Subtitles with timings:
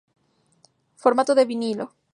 [1.03, 1.85] Formato de Vinilo